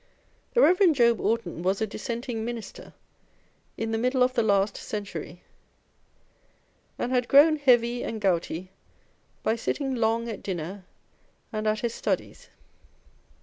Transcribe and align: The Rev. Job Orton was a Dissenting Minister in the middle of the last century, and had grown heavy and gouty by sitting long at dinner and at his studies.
The 0.55 0.61
Rev. 0.61 0.93
Job 0.93 1.21
Orton 1.21 1.61
was 1.61 1.79
a 1.79 1.85
Dissenting 1.85 2.43
Minister 2.43 2.95
in 3.77 3.91
the 3.91 3.99
middle 3.99 4.23
of 4.23 4.33
the 4.33 4.41
last 4.41 4.75
century, 4.75 5.43
and 6.97 7.11
had 7.11 7.27
grown 7.27 7.57
heavy 7.57 8.03
and 8.03 8.19
gouty 8.19 8.71
by 9.43 9.55
sitting 9.55 9.93
long 9.93 10.27
at 10.27 10.41
dinner 10.41 10.85
and 11.53 11.67
at 11.67 11.81
his 11.81 11.93
studies. 11.93 12.49